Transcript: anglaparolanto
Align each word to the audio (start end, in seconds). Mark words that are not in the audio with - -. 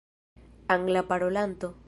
anglaparolanto 0.67 1.77